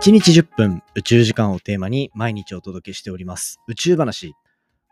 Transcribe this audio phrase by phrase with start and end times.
[0.00, 3.60] 1日10分宇宙時間をテーマに毎日お届けしております。
[3.68, 4.34] 宇宙話。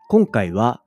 [0.08, 0.82] 今回は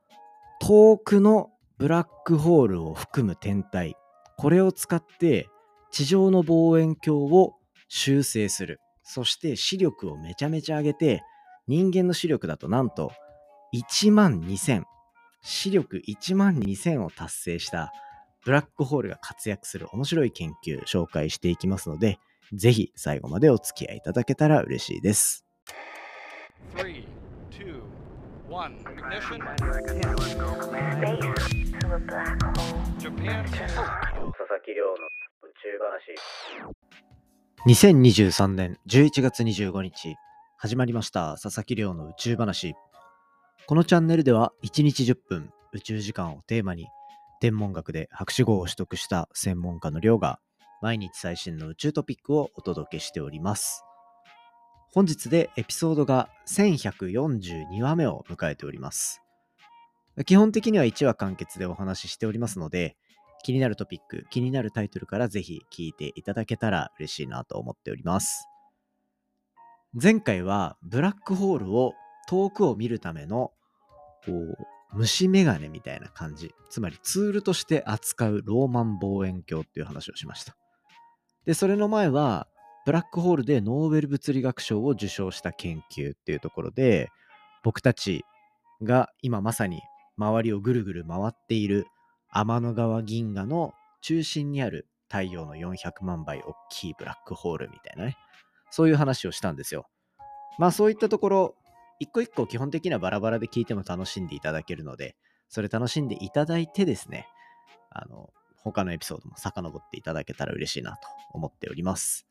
[0.60, 3.96] 遠くのブラックホールを含む天体。
[4.36, 5.48] これを使って
[5.90, 7.54] 地上の望遠鏡を
[7.88, 8.80] 修正する。
[9.02, 11.22] そして視力をめちゃめちゃ上げて
[11.66, 13.12] 人間の視力だとなんと
[13.74, 14.84] 1万2000
[15.42, 17.92] 視力1万2000を達成した。
[18.44, 22.18] ブラックホールが活躍する面白い研究紹介していきますので
[22.52, 25.46] ぜひ最後までお付き合いいただけたら嬉しいです。
[26.76, 27.06] Three,
[27.50, 27.82] two,
[28.50, 28.76] one.
[28.84, 29.38] Ignition.
[32.98, 33.44] Japan.
[33.44, 34.94] 佐々木亮の
[35.42, 36.16] 宇宙話
[37.66, 40.16] 2023年11月25日
[40.56, 42.74] 始まりました佐々木亮の宇宙話
[43.66, 46.88] このチャンネルでは1日10分宇宙時間をテーマに
[47.42, 50.38] 天文学で博士号を取得した専門家の亮が
[50.80, 53.82] 毎日最新の宇宙トピックをお届けしております
[54.92, 59.22] 本日でエピソードが1142話目を迎えております
[60.24, 62.96] 基本的には1話完結でお話ししておりますので
[63.42, 68.46] 気になるトピック、気になるタイトルからぜひ聞いていただけたら嬉しいなと思っております。
[70.00, 71.92] 前回はブラックホールを
[72.28, 73.50] 遠くを見るための
[74.24, 74.56] こう
[74.94, 80.56] 虫眼鏡みたいな感じ、つまりツールとして扱うローマン望遠鏡っていう話をしました。
[81.44, 82.46] で、それの前は
[82.84, 87.10] ブラックホールでノーベル物理学賞を受賞した研究っていうところで
[87.62, 88.24] 僕たち
[88.82, 89.80] が今まさに
[90.16, 91.86] 周りをぐるぐる回っている
[92.32, 98.16] 天の川銀河の中心にある太陽の400万倍大きいブラックホールみたいなね。
[98.70, 99.86] そういう話をしたんですよ。
[100.58, 101.54] まあそういったところ
[102.02, 105.14] 一個一個基本的にはバラバラで聞いても楽しんでいただけるので
[105.48, 107.28] それ楽しんでいただいてですね
[107.90, 108.30] あの
[108.64, 110.98] 他のエピソードも遡っていただけたら嬉しいなと
[111.32, 112.26] 思っております。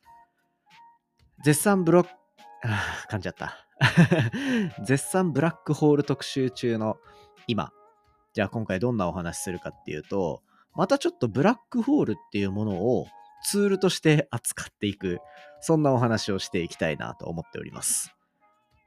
[1.44, 2.10] 絶賛ブロック
[2.64, 3.66] あー 噛んじゃった。
[4.84, 6.98] 絶賛ブラックホール特集中の
[7.46, 7.72] 今。
[8.32, 10.42] じゃあ今回どんなお話するかっていうと、
[10.74, 13.06] またちょっとブラックホールっていうものを
[13.44, 15.20] ツールとして扱っていく、
[15.60, 18.14] そんなお話をしていきたいなと思っております。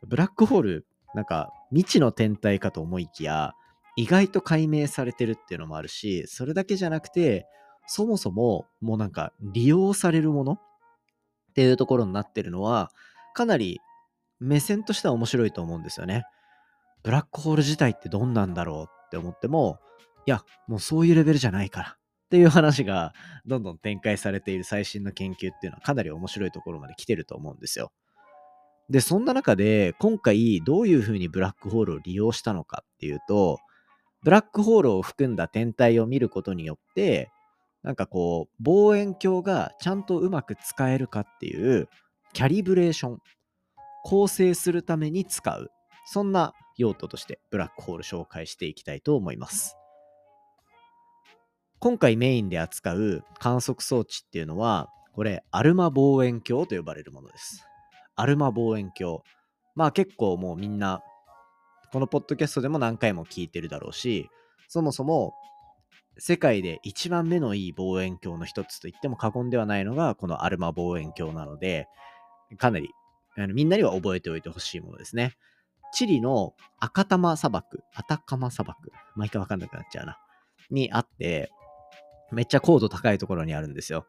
[0.03, 3.53] ブラックホール、なんか未知の天体かと思いきや、
[3.95, 7.47] 意外と解明されてるっていうのもあるし、それだけじゃなくて、
[7.87, 10.59] そもそももうなんか利用されるものっ
[11.53, 12.91] ていうところになってるのは、
[13.33, 13.79] かなり
[14.39, 16.25] 目線としては面白いと思うんですよね。
[17.03, 19.79] ブラックホール自体ってどんなんだろうって思っても、
[20.25, 23.13] いや、もうそういうレベルじゃないからっていう話が
[23.45, 27.91] どんどん展開されている最新の研究っていうのはかなり面白いところまで来てると思うんですよ。
[28.89, 33.59] で、そんな中で今回どういうふうにブラックホールを利用したのかっていうと、
[34.23, 37.31] ブラックホールを含んだ天体を見ることによって、
[37.83, 41.87] なんかこう、望遠鏡がちゃんとうまく使えるかっていう
[42.33, 43.19] キャリブレーション、
[44.03, 45.71] 構成するために使う。
[46.07, 49.77] そんな用途としてブラックホール紹介していきたいと思います。
[51.79, 57.63] 今回メインで扱う観測装置っていうのは、これ、アルマ望遠鏡と呼ばれるものです。
[58.15, 59.19] アルマ望遠鏡。
[59.75, 61.01] まあ結構もうみんな、
[61.91, 64.29] このポッドキャストでも何回も聞いてるだろうし、
[64.67, 65.33] そもそも
[66.17, 71.87] 世界で一番目のいい望遠鏡の一つと言っても過言ではないのが、このアルマ望遠鏡なので、
[72.57, 72.89] かなり
[73.37, 75.35] あのみんなには覚えておいてほしいものですね。
[75.93, 80.17] チリの赤玉砂漠、アタカマ砂漠、毎回わかんなくなっちゃうな、
[80.69, 81.51] にあって、
[82.31, 84.05] めっちゃ高度高いところにあるんですよ。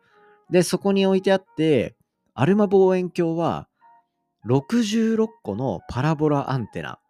[0.51, 1.97] で、そこに置いてあって、
[2.35, 3.69] アルマ望遠鏡は
[4.47, 7.01] 66個のパラボラアンテナ、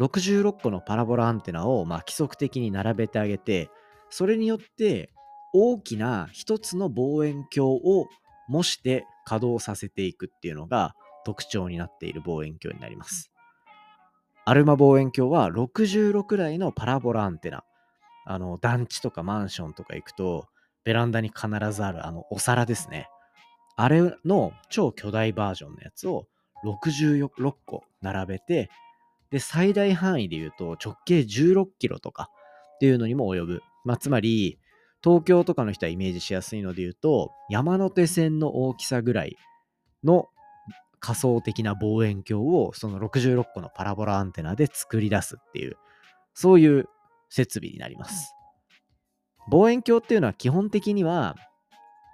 [0.00, 3.70] 66個のパラボラアンテナをま規則的に並べてあげて、
[4.10, 5.12] それによって
[5.54, 8.08] 大きな一つの望遠鏡を
[8.48, 13.30] 模して稼働させていくっていうのが特徴になっている望遠鏡になります。
[14.44, 17.62] アルマ望遠鏡は66台のパラボラアンテナ。
[18.24, 20.48] あの、団地とかマンションとか行くと、
[20.84, 23.08] ベランダに必ずあるあのお皿ですね。
[23.76, 26.26] あれの超巨大バージョンのやつを
[26.64, 27.28] 66
[27.66, 28.70] 個並べて、
[29.30, 32.30] で、最大範囲で言うと直径16キロとか
[32.76, 33.62] っていうのにも及ぶ。
[33.84, 34.58] まあ、つまり、
[35.02, 39.36] 東京とかの人はイメージしやすいので言うと、山手線の大きさぐらい
[40.02, 40.28] の
[41.00, 45.76] 仮想的な望遠鏡をその66個のパラボラアンテナで作り出すっていう、
[46.34, 46.86] そういう
[47.30, 48.34] 設備になります。
[49.50, 51.36] 望遠鏡っていうのは基本的には、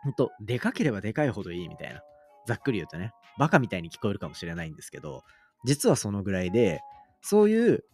[0.02, 2.02] ほんと、でかければでかいほどいいみたいな。
[2.46, 5.22] ざっくり言うとね、バカみたいに聞こえるかもしれないんですけど、
[5.64, 6.80] 実はそのぐらいで、
[7.22, 7.84] そういう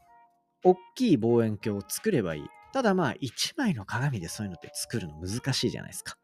[0.65, 2.43] 大きい望遠鏡を作ればいい。
[2.73, 6.17] ただまあ、1枚の鏡でそういうのって作るの難しいじゃないですか。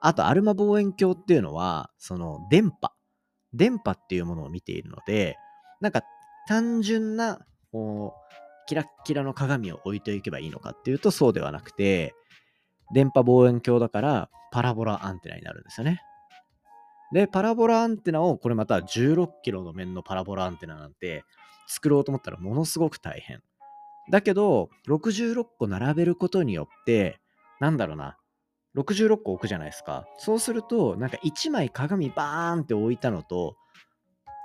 [0.00, 2.92] あと、アルマ望遠鏡っていうのは、その電波。
[3.54, 5.36] 電波っていうものを見ているので、
[5.80, 6.02] なんか
[6.46, 7.38] 単純な、
[7.72, 8.34] こう、
[8.66, 12.14] キラッキラの鏡を置いていけばいいのかっていうとそうではなくて、
[12.92, 16.02] 電波望遠鏡だからパラボラアンテナになるんですよね。
[17.12, 21.24] で、パラボラアンテナを、これまた16キロの面のパラボラアンテナなんて
[21.66, 23.42] 作ろうと思ったらものすごく大変。
[24.10, 27.20] だけど、66個並べることによって、
[27.60, 28.18] なんだろうな、
[28.76, 30.06] 66個置くじゃないですか。
[30.18, 33.56] そうすると、なんか1枚鏡バーンって置いたのと、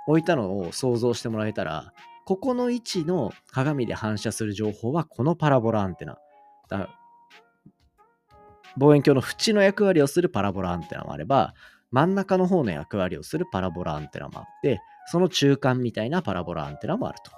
[0.06, 1.92] 置いたのを想像してもらえたら、
[2.24, 6.18] ここの位置の鏡で反射する情報はこのパラボラアンテナ。
[6.68, 6.88] だ
[8.76, 11.54] 望遠鏡の縁の役割をするパラボラアンテナもあれば、
[11.90, 17.32] 真ん中の方の役割をするパラボラアンテナもあって、その中間みたいなパラボラアンテナもあると。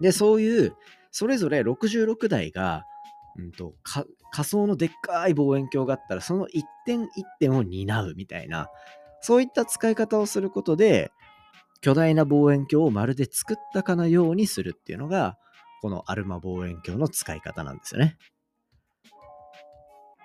[0.00, 0.76] で、そういう、
[1.10, 2.84] それぞれ66台が、
[3.38, 8.68] うんと、仮想のでっかい望遠鏡があったら、その一点一点を担うみたいな、
[9.20, 11.12] そういった使い方をすることで、
[11.80, 15.38] 巨大な望遠鏡をまるで作ったかのようにするっていうのが、
[15.82, 18.16] このアルマ望遠鏡の使い方なんですよね。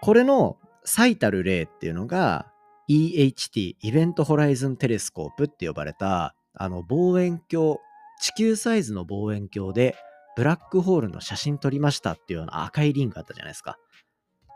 [0.01, 2.50] これの最たる例っていうのが、
[2.91, 7.77] EHT、イベントホライズンテレスコープって呼ばれた、あの望遠鏡、
[8.19, 9.95] 地球サイズの望遠鏡で
[10.35, 13.77] ブラックホールの写真撮りましたっていうような赤いリングあったじゃないですか。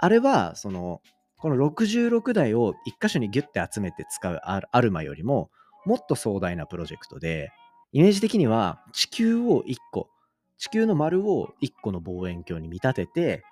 [0.01, 0.99] あれは、その、
[1.37, 5.49] この66台を一箇所にギュッて集めて使うアルマよりも、
[5.85, 7.51] もっと壮大なプロジェクトで、
[7.93, 10.09] イメージ的には地球を1個、
[10.57, 13.43] 地球の丸を1個の望遠鏡に見立てて、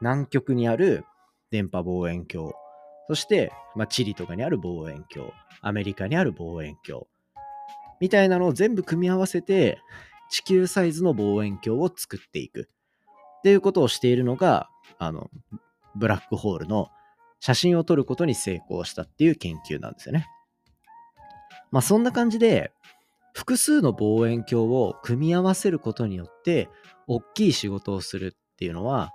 [0.00, 1.04] 南極にある
[1.50, 2.52] 電波望遠鏡、
[3.08, 5.32] そして、まあ、チリとかにある望遠鏡、
[5.62, 7.06] アメリカにある望遠鏡、
[8.00, 9.80] みたいなのを全部組み合わせて、
[10.30, 12.68] 地球サイズの望遠鏡を作っていく。
[13.38, 14.68] っていうことをしているのが、
[14.98, 15.30] あの、
[15.94, 16.90] ブラックホールの
[17.40, 20.26] 写真を撮ることに成功したっていう研究なんですよね。
[21.70, 22.72] まあそんな感じで、
[23.32, 26.68] 複数の望遠鏡を組み合わせることによって、
[27.06, 29.12] 大きい仕事をするっていうのは、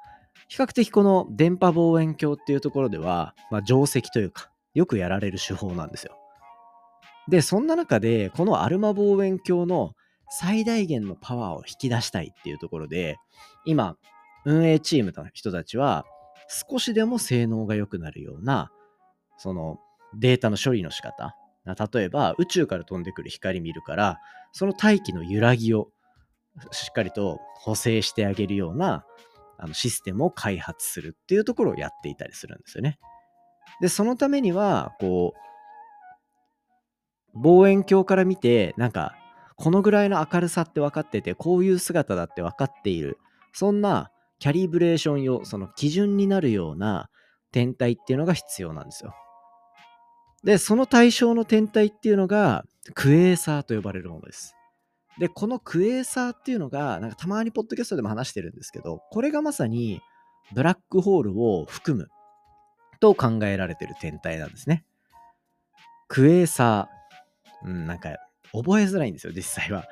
[0.48, 6.18] 比較的この電波望遠鏡っていうところでは、まあ、定石というか、よくやられる手法なんですよ。
[7.28, 9.94] で、そんな中で、このアルマ望遠鏡の
[10.30, 13.18] 最大限のパワーを引き出したいっていうところで、
[13.66, 13.98] 今、
[14.45, 16.06] 運営チームの人たちは、
[16.69, 18.72] 少しでも性能が良くなるような、
[19.38, 19.80] その
[20.18, 21.36] データの処理の仕方。
[21.66, 24.19] 例えば、宇宙から飛んでくる光見るから、
[24.51, 25.89] その大気の揺らぎを
[26.72, 29.06] しっかりと補正してあげるような
[29.58, 33.00] あのシステムを開発するっていうところをやっていたりするんですよね。
[33.82, 35.34] で、そのためには、こ
[37.36, 39.16] う、望遠鏡から見て、なんか、
[39.56, 43.18] このぐらいの明るさって分かってて、こういう姿だって分かっている。
[43.54, 47.10] そんなキャリブレーション用、その基準になるような
[47.52, 49.14] 天体っていうのが必要なんですよ。
[50.44, 54.56] で、その対象の天体っていうのが、クエーサーと呼ばれるものです。
[55.19, 60.01] で、このクエーサーっていうのが、なんかたまにポッドキャストでも話してるんですけど、これがまさに
[60.54, 62.10] ブラックホールを含む
[63.00, 64.86] と考えられてる天体なんですね。
[66.07, 68.10] クエーサー、うん、なんか
[68.51, 69.86] 覚えづらいんですよ、実際は。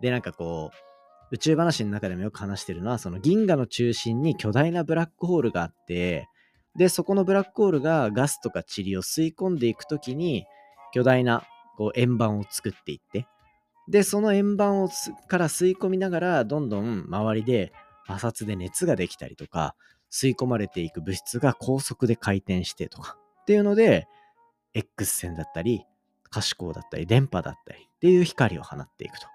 [0.00, 6.28] で、なんかこう、宇宙話の中でもよく話してるのは、その銀河の中心に巨大なブラックホールがあって、
[6.76, 10.44] で、そこのブラックホールがガスとか塵を吸い込んでいくときに、
[10.92, 11.44] 巨大な
[11.76, 13.26] こう円盤を作っていって、
[13.88, 14.88] で、その円盤を
[15.28, 17.72] から吸い込みながら、どんどん周りで
[18.06, 19.74] 摩擦で熱ができたりとか、
[20.10, 24.06] 吸い込まれていく物質が高速で回転してとかっていうので、
[24.72, 25.84] X 線だったり、
[26.30, 29.26] 可視光だったり、電波だったりっていう光を放っていくと。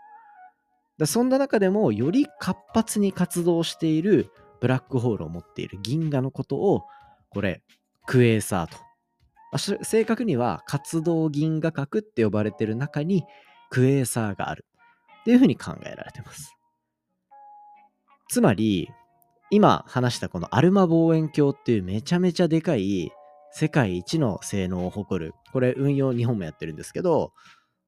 [0.97, 6.83] だそんな中でも、より活発に活動しているブラックホールを持っている銀河のことを、
[7.29, 7.61] これ、
[8.05, 8.77] クエーサーと。
[9.83, 13.23] 正確には活動銀河核って呼ばれてる中に
[13.69, 14.65] クエーサーがある
[15.21, 16.55] っていうふうに考えられてます。
[18.29, 18.89] つまり、
[19.51, 23.11] 今話したこのアルマ望遠鏡っていうめちゃめちゃでかい
[23.51, 27.33] 世界一の性能を誇る、これ運用日本もやってるんですけど、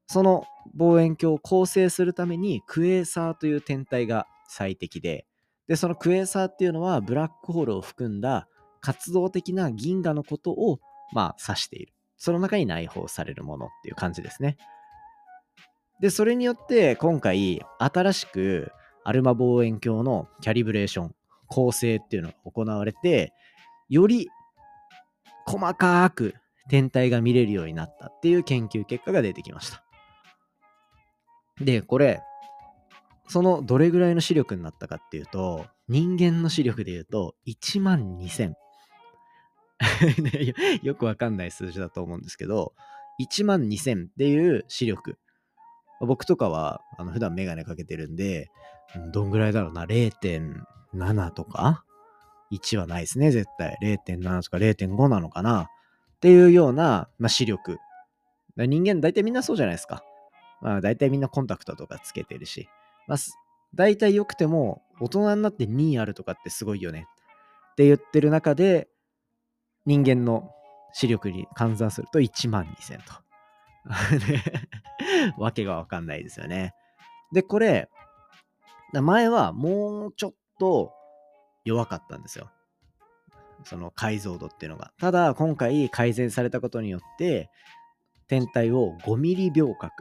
[0.07, 0.45] その
[0.75, 5.25] 望遠鏡を構成するためにクエーサーという天体が最適で、
[5.67, 8.47] で、そのクエーサーっていうのはブラックホールを含んだ
[8.81, 10.79] 活動的な銀河のことを
[11.13, 11.93] まあ指している。
[12.17, 14.57] その中に内包されるものっていう感じですね。
[16.01, 18.71] で、それによって今回新しく
[19.03, 21.15] アルマ望遠鏡のキャリブレーション、
[21.47, 23.33] 構成っていうのが行われて、
[23.87, 24.27] より
[25.45, 26.33] 細かく
[26.69, 29.83] 天体が見れるようになったっていう研究結果が出てきました。
[31.59, 32.21] で、これ、
[33.27, 38.53] そのどれぐらいの視力になったかっていうと、人間の視力で言うと1万2000。
[40.83, 42.73] よくわかんない数字だと思うんですけど、
[43.21, 45.17] 1万2000っていう視力。
[46.05, 48.49] 僕とかはあの普段メガネかけてるんで、
[49.13, 51.83] どんぐらいだろうな、0.7とか
[52.51, 53.77] ?1 はないですね、絶対。
[53.81, 55.63] 0.7とか0.5なのかな？
[55.63, 55.67] っ
[56.19, 57.77] ていうような、まあ、視力。
[58.57, 60.03] 人間大体みんなそうじゃないですか。
[60.61, 62.67] まあ大体みんなコンタクトとかつけてるし。
[63.07, 63.17] まあ、
[63.73, 67.07] 大体良くても大人になって2あるとかってすごいよね
[67.71, 68.87] って言ってる中で
[69.85, 70.51] 人間の
[70.93, 73.13] 視力に換算すると1万2000と。
[75.37, 76.73] わけがわかんないですよね。
[77.31, 77.89] で、これ、
[78.93, 80.91] 前はもうちょっと
[81.63, 82.51] 弱かったんですよ。
[83.63, 84.91] その解像度っていうのが。
[84.99, 87.49] ただ、今回改善されたことによって、
[88.27, 89.91] 天体を5ミリ秒角。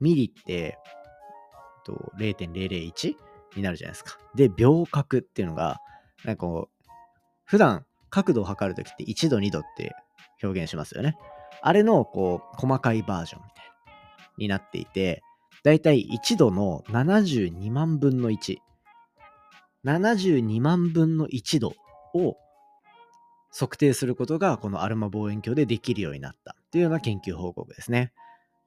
[0.00, 0.78] ミリって、
[1.84, 3.16] と0.001
[3.56, 4.18] になるじゃないですか。
[4.34, 5.78] で、秒角っていうのが、
[6.24, 6.88] なんかこう、
[7.44, 9.94] 普段角度を測るときって1度2度って
[10.42, 11.16] 表現しますよね。
[11.62, 13.64] あれのこう細かいバージョンみたい
[14.38, 15.22] になっていて、
[15.62, 18.56] だいたい1度の72万分の1。
[19.84, 21.74] 72万分の1度
[22.14, 22.36] を
[23.52, 28.12] 測定することがこのアルマ望遠鏡でできるようになったっていうような研究報告ですね。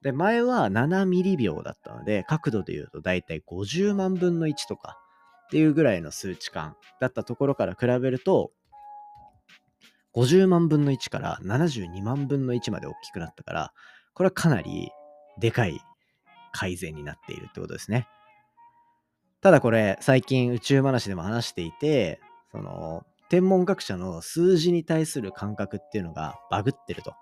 [0.02, 4.98] で、前は7ミリ秒だったので、角度で言うとだいたい50万分の1とか
[5.46, 8.52] っていうぐらいの数値感だったところから比べると、
[10.16, 13.74] 50万分の1から72万分の1まで大きくなったから、
[14.14, 14.92] これはかなり
[15.40, 15.82] でかい
[16.52, 18.08] 改善になっているってことですね。
[19.42, 27.16] ただこれ、最近宇宙話でも話していて、その、天文学者の数字に対する感覚っていうのがバグってると。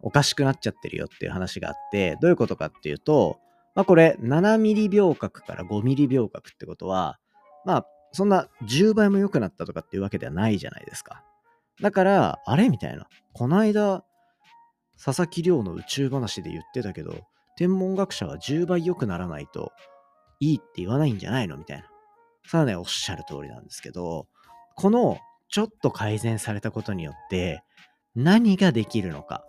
[0.00, 3.38] おかしくなっちゃってるよっていう話があって、どういうことかっていうと、
[3.74, 7.18] まあこれ7ミリ秒角から5ミリ秒角ってことは、
[7.64, 11.24] まあそんな10倍も良くなったとかっていうわけではないじゃないですか。
[11.80, 12.68] だから、あれ？
[12.68, 13.06] みたいな。
[13.32, 14.04] こないだ、
[15.02, 17.26] 佐々木亮の宇宙話で言ってたけど、
[17.56, 19.72] 天文学者は10倍良くならないと
[20.40, 21.56] いいって言わないんじゃないの？
[21.56, 21.84] みたいな。
[22.46, 24.28] さあね、おっしゃる通りなんですけど、
[24.76, 27.62] このちょっと改善されたことによって
[28.14, 29.44] 何ができるのか？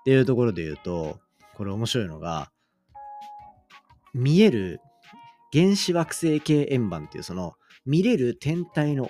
[0.00, 1.18] っていうところで言うと、
[1.54, 2.50] これ面白いのが、
[4.12, 4.80] 見える
[5.52, 7.54] 原子惑星系円盤っていうその
[7.86, 9.08] 見れる天体の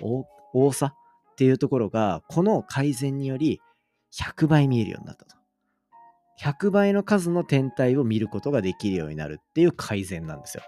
[0.53, 0.95] 多さ？
[1.41, 3.63] っていうところが、この改善により
[4.13, 5.37] 100倍見えるようになったと。
[6.39, 10.63] 100倍の数の天体を見ることができるようになるっていう改善なんですよ。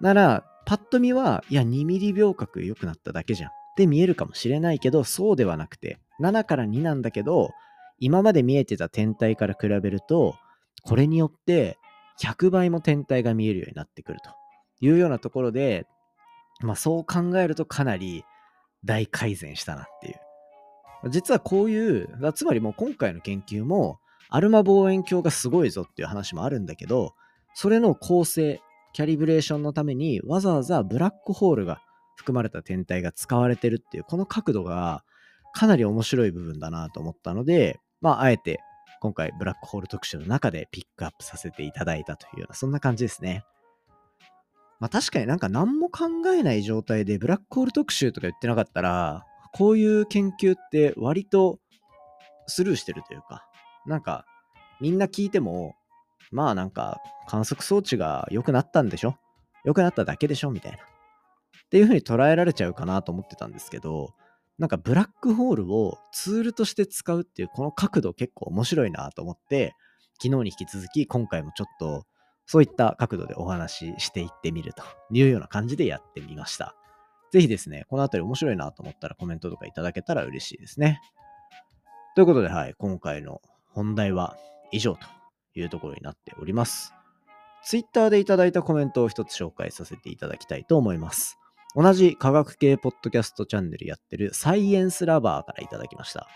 [0.00, 7.50] なら、パッと見は、いや、2ミリ秒角良くなっただけじゃんって見えるかもしれないけど、そうではなくて、7から2なんだけど、
[7.98, 10.36] 今まで見えてた天体から比べると、
[10.84, 11.78] これによって
[12.20, 14.30] 100倍も天体が見えるようになってくると
[14.80, 15.84] いうようなところで、
[16.60, 18.24] まあそう考えるとかなり
[18.88, 21.10] 大改善したなっていう。
[21.10, 27.14] 実はこういう、つまりもう今回の研究も、アルマ望遠鏡がすごいぞっていう話もあるんだけど、
[27.54, 28.60] それの構成、
[28.94, 31.80] キャリブレーションのためにわざわざブラックホールが
[32.16, 35.04] 含まれた天体が使われてるっていう、この角度が
[35.52, 38.60] かなり面白い部分だなと思ったので、まあ、あえて
[39.00, 43.44] 今回ブラックホール特集の中でピックアップさせていただいたというような、そんな感じですね。
[44.80, 51.58] まあ確かになんか何も考えない状態でブラックホール特集とか言ってなかったら、こういう研究って割と
[52.46, 53.46] スルーしてるというか、
[53.86, 54.24] なんか
[54.80, 55.74] みんな聞いても、
[56.30, 59.16] まあなんか観測装置が良くなったんでしょ？
[59.64, 60.50] 良くなっただけでしょ？
[60.50, 60.78] みたいな。
[60.78, 60.80] っ
[61.70, 64.14] ていう風に捉えられちゃうかなと思ってたんですけど、
[64.58, 69.74] なんかブラックホールをツールとして使うっていうこの角度結構面白いなと思って、
[70.22, 72.04] 昨日に引き続き今回もちょっと
[72.48, 76.74] そういった角度でお話ししていってみるというような感じでやってみました。
[77.30, 80.98] ぜひですね、このあたり面白いなと思ったらコメントとかいただけたら嬉しいですね。
[82.16, 83.42] ということで、はい、今回の
[83.74, 84.34] 本題は
[84.72, 85.00] 以上と
[85.54, 86.94] いうところになっております。
[87.64, 91.38] Twitter でいただいたコメントを一つ紹介させていただきたいと思います。
[91.74, 96.26] 同じ科学系ポッドキャストチャンネルやってるサイエンスラバーからいただきました。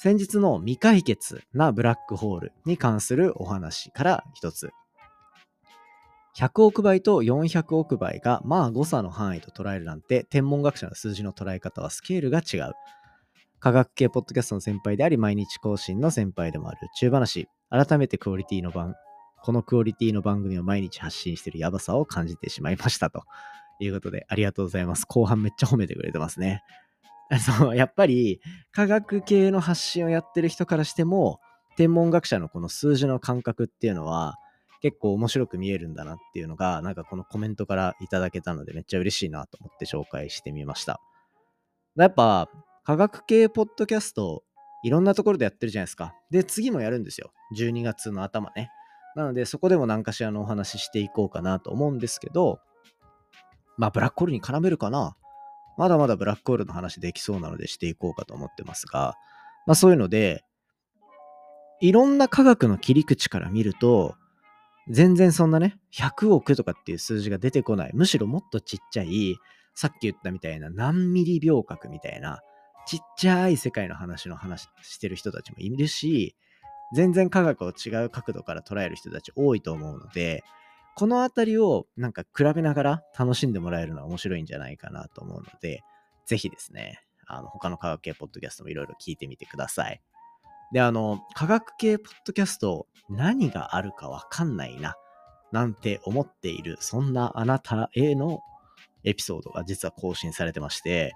[0.00, 4.70] 先日の未解決なブラックホールに関するお話から一つ。
[6.36, 12.74] 100億倍と400億倍がまあ誤差の範囲と捉えるなんて天文学者の数字の捉え方はスケールが違う。
[13.58, 17.48] 科学系ポッドキャストの先輩であり毎日更新の先輩でもある宇宙話。
[17.68, 18.94] 改めてクオリティの番、
[19.42, 23.24] このクオリティの番組を毎日発信しているヤバさを感じてしまいましたと
[23.80, 25.06] いうことでありがとうございます。
[25.08, 26.62] 後半めっちゃ褒めてくれてますね。
[27.40, 28.40] そう、やっぱり
[28.72, 31.40] 科学系の発信をやってる人からしても
[31.76, 34.36] 天文学者のこの数字の感覚っていうのは
[34.80, 41.00] 結構面白く見えるんだなっていうのがなんかこのコメントからいただけたのでめっちゃ嬉しいなと思って紹介してみました。
[41.96, 42.48] やっぱ、
[42.84, 44.44] 科学系ポッドキャスト、
[44.84, 46.14] いろんなところでやってるじゃないですか。
[46.30, 47.32] で、次もやるんですよ。
[47.56, 48.70] 12月の頭ね。
[49.16, 52.60] なので、そこでも何かしらのお話ししていこうかなと思うんですけど、
[53.76, 55.16] まあ、ブラックホールに絡めるかな
[55.78, 59.14] まだまだブラックホールの話できそうなのでしていこうかと思ってますが、
[59.66, 60.44] まあそういうので、
[61.80, 64.16] いろんな科学の切り口から見ると、
[64.90, 67.92] 全然そんなね、100億とかっていう数字が出てこない。
[67.94, 69.36] むしろもっとちっちゃい、
[69.74, 72.40] さっき言ったみたいな何ミリ秒角みたいな、
[72.86, 76.34] ちっちゃい世界の話の話してる人たちもいるし、
[76.92, 80.42] 全然科学を違う角度から捉える人たち多いと思うので、
[80.98, 85.84] このあたりをなんか比べながら楽しんでもらえるのは面白いんじゃないかなと思うので、
[86.26, 90.02] ぜひですね、あの他の科学系ポッドキャストもいろいろ聞いてみてください。
[90.72, 94.96] で、あの、科学系ポッドキャスト何があるかわかんないな、
[95.52, 98.40] なんて思っている、そんなあなたへの
[99.04, 101.14] エピソードが実は更新されてまして、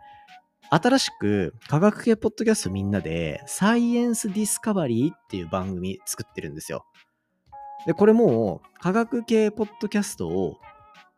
[0.71, 6.87] 新しく科学系ポッドキャストみんなでサイエンスディスカバリーっていう番組作ってるんですよ。
[7.87, 10.59] で、これも科学系ポッドキャストを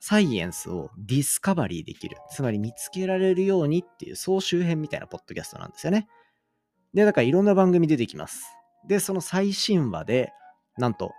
[0.00, 2.16] サイエンスをディスカバリーできる。
[2.30, 6.08] つまり見つけられるようにっていう総集編みたいなポッドキャストなんですよね。
[6.92, 8.44] で、だからいろんな番組出てきます。
[8.86, 10.32] で、その最新話で、
[10.76, 11.12] なんと、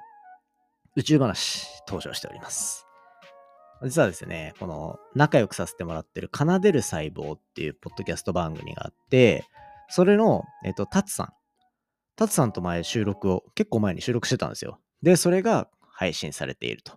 [0.96, 2.86] 宇宙話登場しております。
[3.84, 9.46] 実はですね、この仲良くさせてもらってる奏でる細胞っていうポッドキャスト番組があって、
[9.90, 11.34] それの、えっと、タツさん。
[12.16, 14.80] タツさんと前収録を、結構前に収録してたんですよ。
[15.06, 16.94] で、それが配信されていると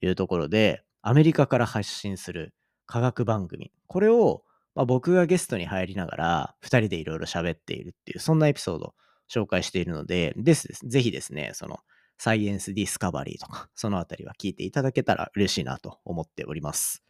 [0.00, 2.54] いうところで、アメリカから発信する
[2.86, 3.72] 科学番組。
[3.88, 4.44] これを、
[4.76, 8.94] まあ、僕がゲストに入りながら、2人でいろいろ喋っているっていう、そんなエピソードを
[9.28, 10.86] 紹介しているので、ですです。
[10.86, 11.80] ぜひですね、その、
[12.18, 17.02] サイエンスディスカバリーとか、そのあたりは聞いていただけたら嬉しいなと思っております。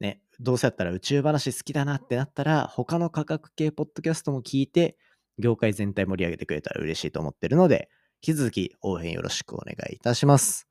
[0.00, 4.98] ね、どうせやったら宇宙話好きだなってなったら、他の科学系ポッドキャストも聞いて、
[5.38, 7.88] 業界全体盛り上げてくれたら嬉しいと思ってるので、
[8.22, 10.66] き続き応援よろしくお願いいたします。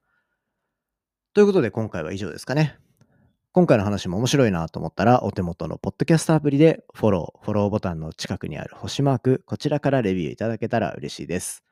[1.34, 2.78] ということで今回は以上ですかね。
[3.54, 11.64] 今回の話も面白いなと思ったら、お手元のポッドキャストアプリでフォロー、フォローボタンの近くにある星マーク、こちらからレビューいただけたら嬉しいです。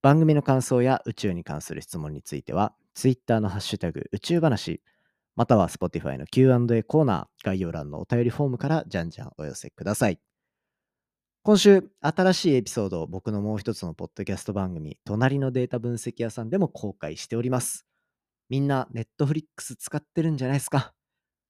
[0.00, 4.80] 番組の感想や宇宙に関する質問については、Twitter のハッシュタグ宇宙話、
[5.34, 10.20] または Spotify の Q&A コーナー、概要欄のお便りフォームからじゃんじゃんお寄せください。
[11.44, 17.84] 今週、新しいエピソードを僕のもう一つのポッドキャスト番組、隣のデータ分析屋さんでも公開しております。
[18.48, 20.94] みんな、ネットフリックス使ってるんじゃないですか？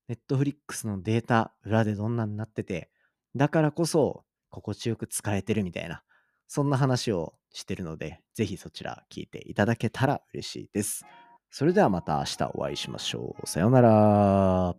[0.09, 2.89] ネットフリックスのデータ、裏でどんなになってて、
[3.37, 6.03] だからこそ、心地よく使えてるみたいな、
[6.49, 11.05] そんな話をしてるので、ぜひそちら聞いていただけたら嬉しいです。
[11.51, 13.47] それではまた明日お会いしましょう。
[13.47, 14.75] さようなら。